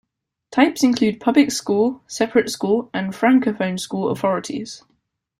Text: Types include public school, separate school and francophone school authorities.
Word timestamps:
Types 0.49 0.81
include 0.81 1.19
public 1.19 1.51
school, 1.51 2.01
separate 2.07 2.49
school 2.49 2.89
and 2.91 3.13
francophone 3.13 3.79
school 3.79 4.09
authorities. 4.09 4.83